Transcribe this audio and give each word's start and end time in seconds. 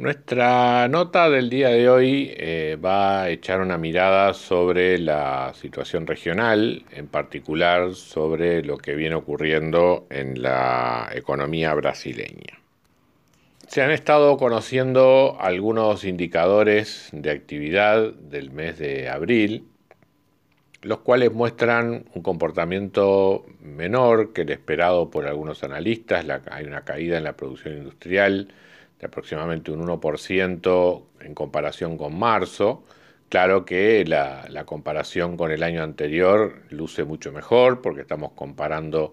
Nuestra 0.00 0.88
nota 0.88 1.28
del 1.28 1.50
día 1.50 1.68
de 1.68 1.90
hoy 1.90 2.32
eh, 2.34 2.78
va 2.82 3.24
a 3.24 3.28
echar 3.28 3.60
una 3.60 3.76
mirada 3.76 4.32
sobre 4.32 4.96
la 4.96 5.52
situación 5.52 6.06
regional, 6.06 6.86
en 6.90 7.06
particular 7.06 7.92
sobre 7.92 8.64
lo 8.64 8.78
que 8.78 8.94
viene 8.94 9.14
ocurriendo 9.14 10.06
en 10.08 10.40
la 10.40 11.10
economía 11.12 11.74
brasileña. 11.74 12.58
Se 13.68 13.82
han 13.82 13.90
estado 13.90 14.38
conociendo 14.38 15.36
algunos 15.38 16.04
indicadores 16.04 17.10
de 17.12 17.32
actividad 17.32 18.14
del 18.14 18.52
mes 18.52 18.78
de 18.78 19.10
abril, 19.10 19.66
los 20.80 21.00
cuales 21.00 21.30
muestran 21.30 22.06
un 22.14 22.22
comportamiento 22.22 23.44
menor 23.60 24.32
que 24.32 24.40
el 24.40 24.50
esperado 24.50 25.10
por 25.10 25.26
algunos 25.26 25.62
analistas. 25.62 26.24
hay 26.50 26.64
una 26.64 26.86
caída 26.86 27.18
en 27.18 27.24
la 27.24 27.36
producción 27.36 27.76
industrial, 27.76 28.48
de 29.00 29.06
aproximadamente 29.06 29.70
un 29.72 29.86
1% 29.86 31.02
en 31.20 31.34
comparación 31.34 31.96
con 31.96 32.18
marzo. 32.18 32.84
Claro 33.28 33.64
que 33.64 34.04
la, 34.04 34.64
comparación 34.66 35.36
con 35.36 35.50
el 35.50 35.62
año 35.62 35.82
anterior 35.82 36.62
luce 36.70 37.04
mucho 37.04 37.32
mejor 37.32 37.80
porque 37.80 38.02
estamos 38.02 38.32
comparando 38.32 39.12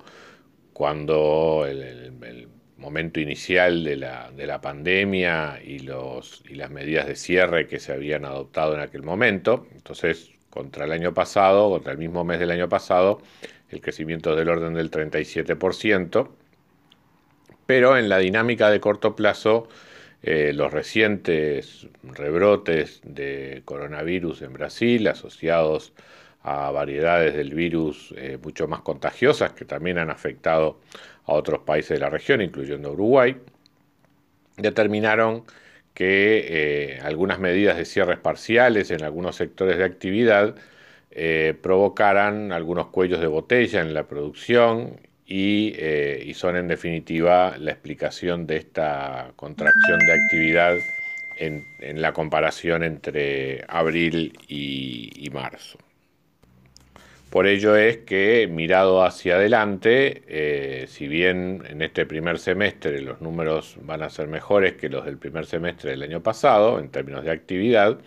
cuando 0.73 1.65
el, 1.67 2.49
momento 2.77 3.19
inicial 3.19 3.83
de 3.83 3.95
la, 3.95 4.29
de 4.31 4.45
la 4.45 4.61
pandemia 4.61 5.59
y, 5.63 5.79
los, 5.79 6.43
y 6.47 6.53
las 6.53 6.69
medidas 6.69 7.07
de 7.07 7.15
cierre 7.15 7.65
que 7.65 7.79
se 7.79 7.91
habían 7.91 8.23
adoptado 8.23 8.75
en 8.75 8.81
aquel 8.81 9.01
momento. 9.01 9.65
Entonces, 9.73 10.29
contra 10.51 10.85
el 10.85 10.91
año 10.91 11.11
pasado, 11.11 11.71
contra 11.71 11.93
el 11.93 11.97
mismo 11.97 12.23
mes 12.23 12.39
del 12.39 12.51
año 12.51 12.69
pasado, 12.69 13.19
el 13.69 13.81
crecimiento 13.81 14.29
es 14.31 14.37
del 14.37 14.49
orden 14.49 14.75
del 14.75 14.91
37% 14.91 16.29
pero 17.67 17.97
en 17.97 18.09
la 18.09 18.17
dinámica 18.17 18.71
de 18.71 18.79
corto 18.79 19.15
plazo, 19.15 19.67
eh, 20.23 20.51
los 20.53 20.73
recientes 20.73 21.87
rebrotes 22.03 23.01
de 23.03 23.61
coronavirus 23.65 24.41
en 24.41 24.53
Brasil, 24.53 25.07
asociados 25.07 25.93
a 26.41 26.71
variedades 26.71 27.35
del 27.35 27.53
virus 27.53 28.13
eh, 28.17 28.39
mucho 28.41 28.67
más 28.67 28.81
contagiosas 28.81 29.51
que 29.53 29.65
también 29.65 29.97
han 29.99 30.09
afectado 30.09 30.79
a 31.25 31.33
otros 31.33 31.59
países 31.59 31.89
de 31.89 31.99
la 31.99 32.09
región, 32.09 32.41
incluyendo 32.41 32.93
Uruguay, 32.93 33.37
determinaron 34.57 35.43
que 35.93 36.45
eh, 36.95 36.99
algunas 37.03 37.39
medidas 37.39 37.77
de 37.77 37.85
cierres 37.85 38.19
parciales 38.19 38.91
en 38.91 39.03
algunos 39.03 39.35
sectores 39.35 39.77
de 39.77 39.83
actividad 39.85 40.55
provocaran 41.61 42.51
algunos 42.51 42.87
cuellos 42.89 43.19
de 43.19 43.25
botella 43.25 43.81
en 43.81 43.95
la 43.95 44.07
producción 44.07 44.99
eh, 45.29 46.23
y, 46.25 46.33
son 46.33 46.55
en 46.55 46.67
definitiva 46.67 47.57
la 47.57 47.71
explicación 47.71 48.47
de 48.47 48.57
esta 48.57 49.33
contracción 49.35 49.99
de 49.99 50.13
actividad 50.13 50.77
en, 51.37 51.65
la 52.01 52.13
comparación 52.13 52.83
entre 52.83 53.65
abril 53.67 54.33
y, 54.47 55.29
marzo. 55.31 55.77
Por 57.29 57.45
ello 57.45 57.75
es 57.75 57.97
que 57.97 58.47
mirado 58.49 59.03
hacia 59.03 59.35
adelante, 59.35 60.23
eh, 60.27 60.85
si 60.87 61.09
bien 61.09 61.61
en 61.69 61.81
este 61.81 62.05
primer 62.05 62.39
semestre 62.39 63.01
los 63.01 63.19
números 63.19 63.75
van 63.81 64.03
a 64.03 64.09
ser 64.09 64.27
mejores 64.27 64.73
que 64.75 64.87
los 64.87 65.03
del 65.05 65.17
primer 65.17 65.45
semestre 65.45 65.91
del 65.91 66.03
año 66.03 66.23
pasado 66.23 66.79
en 66.79 66.89
términos 66.89 67.25
de 67.25 67.31
actividad, 67.31 67.99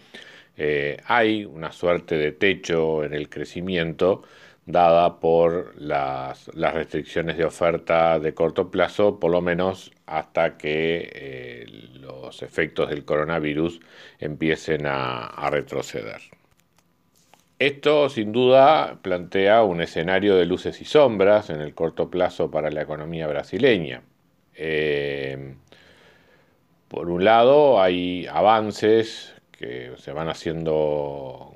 eh, 0.56 0.96
hay 1.04 1.44
una 1.44 1.70
suerte 1.70 2.16
de 2.16 2.32
techo 2.32 3.04
en 3.04 3.12
el 3.12 3.28
crecimiento 3.28 4.22
dada 4.66 5.20
por 5.20 5.74
las, 5.80 6.48
restricciones 6.54 7.36
de 7.36 7.44
oferta 7.44 8.18
de 8.18 8.34
corto 8.34 8.70
plazo, 8.70 9.18
por 9.18 9.30
lo 9.30 9.40
menos 9.40 9.92
hasta 10.06 10.56
que 10.56 11.10
eh, 11.12 11.66
los 12.00 12.42
efectos 12.42 12.90
del 12.90 13.04
coronavirus 13.04 13.80
empiecen 14.18 14.86
a, 14.86 15.48
retroceder. 15.50 16.20
Esto 17.58 18.08
sin 18.08 18.32
duda 18.32 18.98
plantea 19.02 19.62
un 19.64 19.82
escenario 19.82 20.36
de 20.36 20.46
luces 20.46 20.80
y 20.80 20.84
sombras 20.84 21.50
en 21.50 21.60
el 21.60 21.74
corto 21.74 22.10
plazo 22.10 22.50
para 22.50 22.70
la 22.70 22.82
economía 22.82 23.26
brasileña. 23.26 24.02
Eh, 24.54 25.54
por 26.88 27.10
un 27.10 27.24
lado 27.24 27.80
hay 27.80 28.26
avances 28.26 29.34
que 29.52 29.92
se 29.98 30.12
van 30.12 30.28
haciendo 30.28 31.49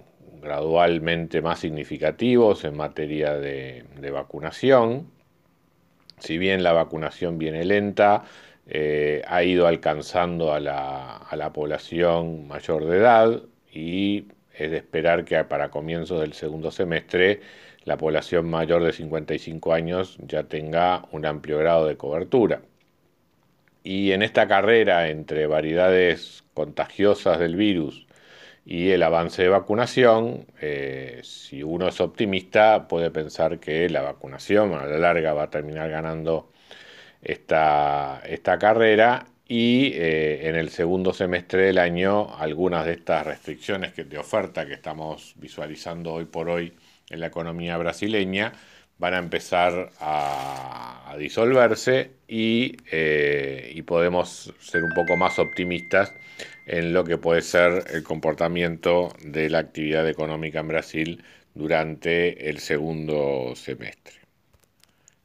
gradualmente 0.44 1.42
más 1.42 1.60
significativos 1.60 2.64
en 2.64 2.76
materia 2.76 3.34
de, 3.34 3.84
vacunación. 4.12 5.10
Si 6.18 6.38
bien 6.38 6.62
la 6.62 6.72
vacunación 6.72 7.38
viene 7.38 7.64
lenta, 7.64 8.24
eh, 8.68 9.22
ha 9.26 9.42
ido 9.42 9.66
alcanzando 9.66 10.52
a 10.52 10.60
la, 10.60 11.52
población 11.52 12.46
mayor 12.46 12.84
de 12.86 12.96
edad 12.98 13.42
y 13.72 14.26
es 14.56 14.70
de 14.70 14.76
esperar 14.78 15.24
que 15.24 15.42
para 15.44 15.70
comienzos 15.70 16.20
del 16.20 16.34
segundo 16.34 16.70
semestre 16.70 17.40
la 17.84 17.96
población 17.98 18.48
mayor 18.48 18.84
de 18.84 18.92
55 18.92 19.72
años 19.72 20.16
ya 20.20 20.44
tenga 20.44 21.06
un 21.12 21.26
amplio 21.26 21.58
grado 21.58 21.86
de 21.86 21.96
cobertura. 21.96 22.62
Y 23.82 24.12
en 24.12 24.22
esta 24.22 24.48
carrera 24.48 25.08
entre 25.08 25.46
variedades 25.46 26.44
contagiosas 26.54 27.38
del 27.38 27.56
virus 27.56 28.06
y 28.64 28.90
el 28.90 29.02
avance 29.02 29.42
de 29.42 29.48
vacunación, 29.48 30.46
eh, 30.60 31.20
si 31.22 31.62
uno 31.62 31.88
es 31.88 32.00
optimista, 32.00 32.88
puede 32.88 33.10
pensar 33.10 33.60
que 33.60 33.88
la 33.90 34.00
vacunación 34.02 34.72
a 34.74 34.86
la 34.86 34.98
larga 34.98 35.34
va 35.34 35.44
a 35.44 35.50
terminar 35.50 35.90
ganando 35.90 36.50
esta, 37.22 38.22
esta 38.26 38.58
carrera. 38.58 39.26
Y 39.46 39.92
eh, 39.94 40.48
en 40.48 40.56
el 40.56 40.70
segundo 40.70 41.12
semestre 41.12 41.66
del 41.66 41.78
año 41.78 42.34
algunas 42.38 42.86
de 42.86 42.92
estas 42.92 43.26
restricciones 43.26 43.92
que, 43.92 44.04
de 44.04 44.18
oferta 44.18 44.66
que 44.66 44.72
estamos 44.72 45.34
visualizando 45.36 46.14
hoy 46.14 46.24
por 46.24 46.48
hoy 46.48 46.72
en 47.10 47.20
la 47.20 47.26
economía 47.26 47.76
brasileña 47.76 48.52
van 49.04 49.12
a 49.12 49.18
empezar 49.18 49.90
a, 50.00 51.14
disolverse 51.18 52.10
y, 52.26 52.76
eh, 52.90 53.70
y 53.72 53.82
podemos 53.82 54.52
ser 54.58 54.82
un 54.82 54.92
poco 54.94 55.16
más 55.16 55.38
optimistas 55.38 56.12
en 56.66 56.92
lo 56.92 57.04
que 57.04 57.18
puede 57.18 57.42
ser 57.42 57.84
el 57.92 58.02
comportamiento 58.02 59.14
de 59.22 59.50
la 59.50 59.58
actividad 59.58 60.08
económica 60.08 60.60
en 60.60 60.68
Brasil 60.68 61.24
durante 61.54 62.48
el 62.48 62.58
segundo 62.58 63.52
semestre. 63.54 64.14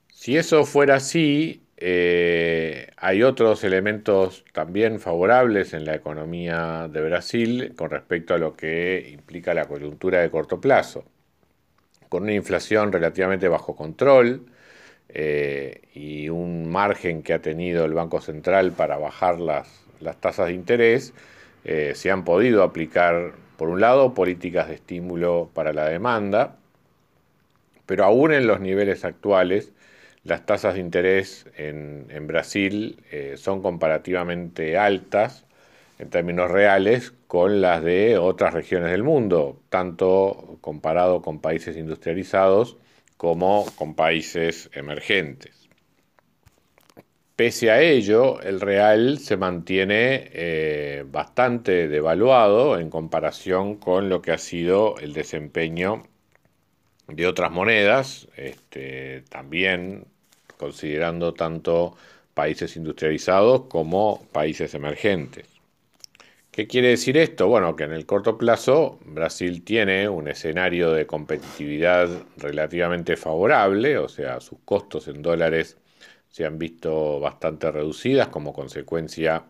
Si 0.10 0.38
eso 0.38 0.66
fuera 0.66 0.96
así, 0.96 1.64
eh, 1.78 2.92
hay 2.98 3.24
otros 3.24 3.64
elementos 3.64 4.44
también 4.52 5.00
favorables 5.00 5.74
en 5.74 5.86
la 5.86 5.96
economía 5.96 6.90
de 6.92 7.02
Brasil 7.02 7.74
con 7.76 7.90
respecto 7.90 8.34
a 8.34 8.38
lo 8.38 8.56
que 8.56 9.10
implica 9.12 9.54
la 9.54 9.66
coyuntura 9.66 10.20
de 10.20 10.30
corto 10.30 10.60
plazo. 10.60 11.06
Con 12.10 12.24
una 12.24 12.34
inflación 12.34 12.92
relativamente 12.92 13.48
bajo 13.48 13.76
control 13.76 14.46
eh, 15.10 15.82
y 15.94 16.30
un 16.30 16.70
margen 16.70 17.24
que 17.24 17.34
ha 17.34 17.42
tenido 17.42 17.86
el 17.86 17.94
Banco 17.94 18.20
Central 18.22 18.72
para 18.74 18.98
bajar 18.98 19.40
las 19.40 19.80
las 20.00 20.20
tasas 20.20 20.48
de 20.48 20.54
interés, 20.54 21.14
eh, 21.64 21.94
se 21.96 22.12
han 22.12 22.24
podido 22.24 22.64
aplicar, 22.64 23.34
por 23.58 23.70
un 23.70 23.82
lado, 23.82 24.14
políticas 24.14 24.68
de 24.68 24.76
estímulo 24.76 25.50
para 25.54 25.74
la 25.74 25.86
demanda, 25.86 26.56
pero 27.86 28.06
aún 28.06 28.34
en 28.34 28.48
los 28.48 28.60
niveles 28.60 29.04
actuales, 29.06 29.74
las 30.24 30.46
tasas 30.46 30.76
de 30.76 30.82
interés 30.82 31.48
en, 31.56 32.28
Brasil 32.28 33.02
eh, 33.12 33.36
son 33.38 33.62
comparativamente 33.62 34.78
altas 34.78 35.46
en 36.00 36.10
términos 36.10 36.50
reales 36.50 37.14
con 37.28 37.62
las 37.62 37.84
de 37.84 38.18
otras 38.18 38.54
regiones 38.54 38.92
del 38.92 39.04
mundo, 39.04 39.62
tanto 39.70 40.58
comparado 40.62 41.22
con 41.22 41.40
países 41.40 41.76
industrializados 41.78 42.78
como 43.18 43.66
con 43.76 43.96
países 43.96 44.70
emergentes. 44.74 45.68
Pese 47.36 47.72
a 47.72 47.82
ello, 47.82 48.42
el 48.42 48.60
real 48.60 49.20
se 49.20 49.38
mantiene 49.38 50.30
eh, 50.34 51.06
bastante 51.08 51.88
devaluado 51.88 52.80
en 52.80 52.90
comparación 52.90 53.76
con 53.76 54.10
lo 54.10 54.22
que 54.22 54.32
ha 54.32 54.38
sido 54.38 54.98
el 55.00 55.14
desempeño 55.14 56.04
de 57.08 57.28
otras 57.28 57.52
monedas, 57.52 58.28
este, 58.36 59.24
también 59.30 60.06
considerando 60.58 61.34
tanto 61.34 61.96
países 62.34 62.76
industrializados 62.78 63.64
como 63.64 64.26
países 64.32 64.74
emergentes. 64.74 65.49
¿Qué 66.60 66.68
quiere 66.68 66.90
decir 66.90 67.16
esto? 67.16 67.48
Bueno, 67.48 67.78
que 67.78 67.86
en 67.86 67.94
el 67.94 68.06
corto 68.06 68.38
plazo 68.38 69.00
Brasil 69.06 69.64
tiene 69.64 70.10
un 70.10 70.28
escenario 70.28 70.92
de 70.92 71.08
competitividad 71.08 72.10
relativamente 72.36 73.16
favorable, 73.16 73.98
o 73.98 74.10
sea, 74.10 74.42
sus 74.42 74.60
costos 74.66 75.08
en 75.08 75.22
dólares 75.22 75.78
se 76.28 76.46
han 76.46 76.60
visto 76.60 77.22
bastante 77.22 77.72
reducidas 77.72 78.28
como 78.28 78.52
consecuencia 78.52 79.46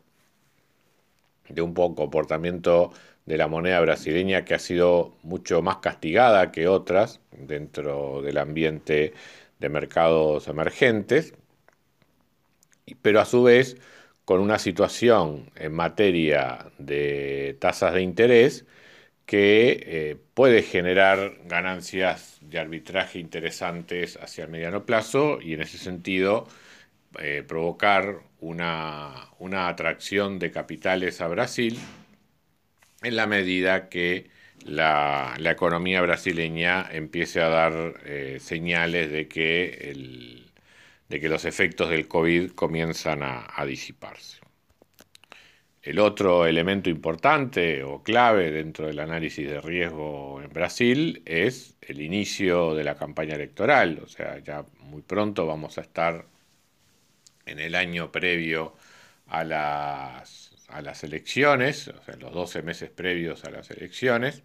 de 1.48 1.64
un 1.64 1.74
poco 1.74 1.96
comportamiento 1.96 2.92
de 3.26 3.38
la 3.38 3.48
moneda 3.48 3.80
brasileña 3.80 4.46
que 4.46 4.54
ha 4.54 4.60
sido 4.60 5.16
mucho 5.24 5.64
más 5.64 5.78
castigada 5.78 6.52
que 6.52 6.68
otras 6.68 7.22
dentro 7.32 8.22
del 8.22 8.38
ambiente 8.38 9.14
de 9.58 9.70
mercados 9.70 10.48
emergentes, 10.48 11.34
pero 13.02 13.20
a 13.20 13.26
su 13.26 13.42
vez 13.42 13.78
con 14.30 14.42
una 14.42 14.60
situación 14.60 15.50
en 15.56 15.74
materia 15.74 16.68
de 16.78 17.58
tasas 17.60 17.96
de 17.96 18.04
interés 18.04 18.64
que 19.26 19.84
eh, 19.88 20.18
puede 20.36 20.62
generar 20.62 21.40
ganancias 21.46 22.38
de 22.42 22.60
arbitraje 22.60 23.18
interesantes 23.18 24.20
hacia 24.22 24.44
el 24.44 24.52
mediano 24.52 24.86
plazo 24.86 25.42
y 25.42 25.56
en 25.56 25.62
ese 25.64 25.80
sentido 25.80 26.48
eh, 27.18 27.44
provocar 27.48 28.20
una, 28.40 29.32
atracción 29.68 30.38
de 30.38 30.52
capitales 30.52 31.22
a 31.22 31.28
Brasil 31.28 31.80
en 33.02 33.16
la 33.16 33.26
medida 33.26 33.90
que 33.90 34.30
la, 34.64 35.34
economía 35.44 36.04
brasileña 36.04 36.88
empiece 36.92 37.42
a 37.42 37.50
dar 37.50 37.96
eh, 38.06 38.38
señales 38.40 39.12
de 39.12 39.28
que 39.28 39.90
el, 39.90 40.49
de 41.10 41.20
que 41.20 41.28
los 41.28 41.44
efectos 41.46 41.90
del 41.90 42.08
COVID 42.08 42.52
comienzan 42.52 43.24
a, 43.24 43.66
disiparse. 43.66 44.40
El 45.82 46.00
otro 46.00 46.46
elemento 46.46 46.90
importante 46.90 47.84
o 47.84 48.04
clave 48.04 48.52
dentro 48.52 48.86
del 48.86 49.00
análisis 49.00 49.48
de 49.48 49.60
riesgo 49.60 50.40
en 50.42 50.50
Brasil 50.54 51.24
es 51.26 51.78
el 51.82 52.02
inicio 52.02 52.76
de 52.76 52.84
la 52.84 52.96
campaña 52.96 53.36
electoral. 53.36 54.00
O 54.04 54.08
sea, 54.08 54.38
ya 54.40 54.66
muy 54.82 55.02
pronto 55.02 55.48
vamos 55.48 55.78
a 55.80 55.82
estar 55.82 56.26
en 57.46 57.60
el 57.60 57.74
año 57.74 58.12
previo 58.12 58.76
a 59.28 59.44
las, 59.44 60.54
a 60.68 60.82
las 60.82 61.04
elecciones, 61.04 61.88
o 61.88 62.04
sea, 62.04 62.18
los 62.18 62.34
12 62.34 62.62
meses 62.62 62.90
previos 62.92 63.46
a 63.46 63.50
las 63.50 63.72
elecciones. 63.72 64.44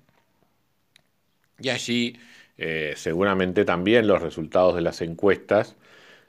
Y 1.59 1.69
allí 1.69 2.19
eh, 2.57 2.95
seguramente 2.97 3.65
también 3.65 4.07
los 4.07 4.23
resultados 4.23 4.77
de 4.77 4.83
las 4.83 5.03
encuestas 5.03 5.77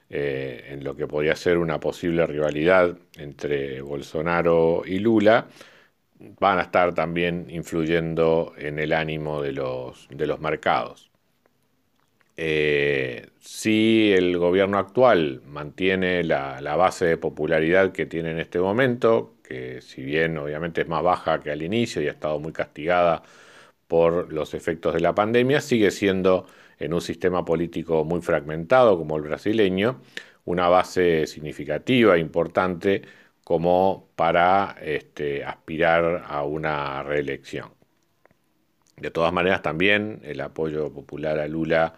eh, 0.08 0.66
en 0.70 0.84
lo 0.84 0.94
que 0.96 1.06
podría 1.06 1.34
ser 1.36 1.58
una 1.58 1.80
posible 1.80 2.26
rivalidad 2.26 2.96
entre 3.18 3.80
Bolsonaro 3.80 4.82
y 4.86 4.98
Lula, 5.00 5.48
van 6.38 6.58
a 6.58 6.62
estar 6.62 6.94
también 6.94 7.46
influyendo 7.50 8.54
en 8.56 8.78
el 8.78 8.92
ánimo 8.92 9.42
de 9.42 9.52
los, 9.52 10.08
de 10.10 10.26
los 10.26 10.40
mercados. 10.40 11.10
Eh, 12.36 13.28
si 13.40 14.12
el 14.12 14.36
gobierno 14.38 14.78
actual 14.78 15.42
mantiene 15.46 16.22
la, 16.22 16.60
la, 16.60 16.76
base 16.76 17.06
de 17.06 17.16
popularidad 17.16 17.92
que 17.92 18.04
tiene 18.04 18.30
en 18.32 18.38
este 18.38 18.58
momento, 18.60 19.36
que 19.42 19.80
si 19.80 20.02
bien 20.02 20.36
obviamente 20.36 20.82
es 20.82 20.88
más 20.88 21.02
baja 21.02 21.40
que 21.40 21.50
al 21.50 21.62
inicio 21.62 22.02
y 22.02 22.08
ha 22.08 22.10
estado 22.12 22.38
muy 22.38 22.52
castigada 22.52 23.22
por 23.88 24.32
los 24.32 24.54
efectos 24.54 24.94
de 24.94 25.00
la 25.00 25.14
pandemia, 25.14 25.60
sigue 25.60 25.90
siendo 25.90 26.46
en 26.78 26.94
un 26.94 27.00
sistema 27.00 27.44
político 27.44 28.04
muy 28.04 28.20
fragmentado 28.20 28.98
como 28.98 29.16
el 29.16 29.22
brasileño, 29.22 30.00
una 30.44 30.68
base 30.68 31.26
significativa, 31.26 32.18
importante, 32.18 33.02
como 33.44 34.08
para 34.16 34.76
este, 34.82 35.44
aspirar 35.44 36.24
a 36.26 36.42
una 36.44 37.02
reelección. 37.02 37.70
De 38.96 39.10
todas 39.10 39.32
maneras, 39.32 39.62
también 39.62 40.20
el 40.24 40.40
apoyo 40.40 40.92
popular 40.92 41.38
a 41.38 41.46
Lula 41.46 41.94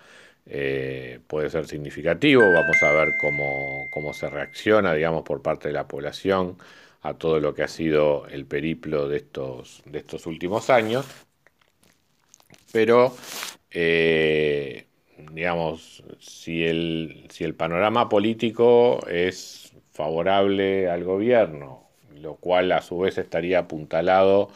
eh, 0.46 1.20
puede 1.26 1.50
ser 1.50 1.66
significativo. 1.66 2.42
Vamos 2.42 2.82
a 2.82 2.92
ver 2.92 3.16
cómo, 3.20 3.88
cómo, 3.92 4.12
se 4.14 4.28
reacciona, 4.28 4.94
digamos, 4.94 5.22
por 5.22 5.42
parte 5.42 5.68
de 5.68 5.74
la 5.74 5.86
población 5.86 6.58
a 7.02 7.14
todo 7.14 7.40
lo 7.40 7.54
que 7.54 7.62
ha 7.62 7.68
sido 7.68 8.26
el 8.28 8.46
periplo 8.46 9.08
de 9.08 9.18
estos, 9.18 9.82
de 9.86 9.98
estos 9.98 10.26
últimos 10.26 10.70
años. 10.70 11.27
Pero 12.72 13.14
eh, 13.70 14.86
digamos, 15.32 16.02
si 16.20 16.64
el, 16.64 17.26
si 17.30 17.44
el 17.44 17.54
panorama 17.54 18.08
político 18.08 19.06
es 19.08 19.72
favorable 19.92 20.88
al 20.88 21.04
gobierno, 21.04 21.88
lo 22.20 22.36
cual 22.36 22.72
a 22.72 22.82
su 22.82 22.98
vez 22.98 23.18
estaría 23.18 23.60
apuntalado 23.60 24.50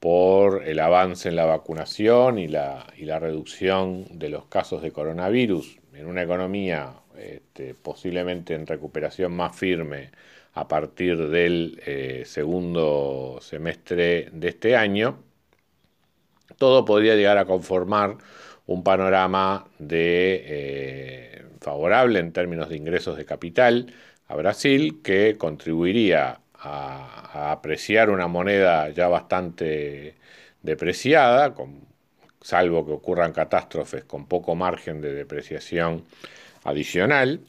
por 0.00 0.64
el 0.64 0.78
avance 0.80 1.28
en 1.28 1.36
la 1.36 1.46
vacunación 1.46 2.38
y 2.38 2.48
la, 2.48 2.86
y 2.96 3.06
la 3.06 3.18
reducción 3.18 4.04
de 4.18 4.28
los 4.28 4.46
casos 4.46 4.82
de 4.82 4.92
coronavirus 4.92 5.78
en 5.94 6.06
una 6.06 6.22
economía 6.22 6.94
este, 7.18 7.74
posiblemente 7.74 8.54
en 8.54 8.66
recuperación 8.66 9.32
más 9.34 9.56
firme 9.56 10.10
a 10.52 10.68
partir 10.68 11.28
del 11.28 11.80
eh, 11.86 12.22
segundo 12.26 13.38
semestre 13.40 14.28
de 14.32 14.48
este 14.48 14.76
año, 14.76 15.22
todo 16.58 16.84
podría 16.84 17.14
llegar 17.14 17.38
a 17.38 17.44
conformar 17.44 18.16
un 18.66 18.82
panorama 18.82 19.66
eh, 19.88 21.44
favorable 21.60 22.18
en 22.18 22.32
términos 22.32 22.68
de 22.68 22.76
ingresos 22.76 23.16
de 23.16 23.24
capital 23.24 23.92
a 24.28 24.34
Brasil 24.34 25.00
que 25.02 25.36
contribuiría 25.38 26.40
a, 26.54 27.52
apreciar 27.52 28.10
una 28.10 28.26
moneda 28.26 28.88
ya 28.90 29.08
bastante 29.08 30.14
depreciada, 30.62 31.54
salvo 32.40 32.86
que 32.86 32.92
ocurran 32.92 33.32
catástrofes 33.32 34.04
con 34.04 34.26
poco 34.26 34.54
margen 34.54 35.00
de 35.00 35.12
depreciación 35.12 36.04
adicional, 36.64 37.40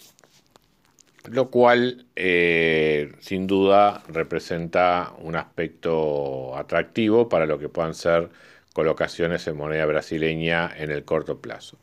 lo 1.30 1.50
cual 1.50 2.06
eh, 2.16 3.12
sin 3.20 3.48
duda 3.48 4.04
representa 4.08 5.14
un 5.20 5.36
aspecto 5.36 6.56
atractivo 6.56 7.28
para 7.28 7.46
lo 7.46 7.58
que 7.60 7.70
puedan 7.70 7.94
ser 7.96 8.30
colocaciones 8.78 9.48
en 9.48 9.58
moneda 9.58 9.88
brasileña 9.88 10.72
en 10.78 10.92
el 10.92 11.04
corto 11.04 11.42
plazo. 11.42 11.80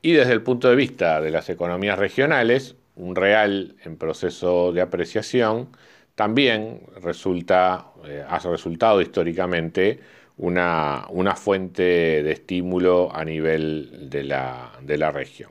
Y 0.00 0.12
desde 0.12 0.32
el 0.32 0.40
punto 0.40 0.70
de 0.70 0.76
vista 0.76 1.20
de 1.20 1.30
las 1.30 1.50
economías 1.50 1.98
regionales, 1.98 2.74
un 2.96 3.14
real 3.14 3.76
en 3.84 3.98
proceso 3.98 4.72
de 4.72 4.80
apreciación 4.80 5.68
también 6.14 6.80
resulta, 7.02 7.88
eh, 8.06 8.24
ha 8.26 8.38
resultado 8.38 9.02
históricamente 9.02 10.00
una, 10.38 11.04
una, 11.10 11.36
fuente 11.36 11.82
de 11.82 12.32
estímulo 12.32 13.14
a 13.14 13.26
nivel 13.26 14.08
de 14.08 14.24
la, 14.24 14.72
de 14.80 14.96
la 14.96 15.10
región. 15.12 15.50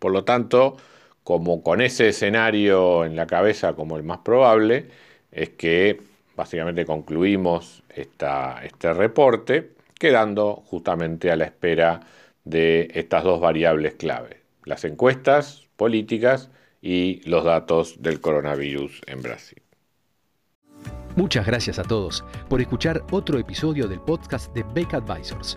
Por 0.00 0.10
lo 0.10 0.24
tanto, 0.24 0.78
como 1.22 1.62
con 1.62 1.80
ese 1.80 2.08
escenario 2.08 3.04
en 3.04 3.14
la 3.14 3.28
cabeza 3.28 3.74
como 3.74 3.96
el 3.96 4.02
más 4.02 4.18
probable, 4.18 4.88
es 5.30 5.50
que 5.50 6.11
básicamente 6.36 6.84
concluimos 6.84 7.82
este 7.88 8.92
reporte, 8.94 9.72
quedando 9.98 10.56
justamente 10.66 11.30
a 11.30 11.36
la 11.36 11.44
espera 11.44 12.00
de 12.44 12.88
estas 12.94 13.24
dos 13.24 13.40
variables 13.40 13.94
clave, 13.94 14.42
las 14.64 14.84
encuestas 14.84 15.68
políticas 15.76 16.50
y 16.80 17.20
los 17.28 17.44
datos 17.44 18.02
del 18.02 18.20
coronavirus 18.20 19.02
en 19.06 19.22
Brasil. 19.22 19.62
Muchas 21.14 21.46
gracias 21.46 21.78
a 21.78 21.82
todos 21.82 22.24
por 22.48 22.60
escuchar 22.60 23.04
otro 23.10 23.38
episodio 23.38 23.86
del 23.86 24.00
podcast 24.00 24.52
de 24.54 24.64
Beck 24.74 24.94
Advisors. 24.94 25.56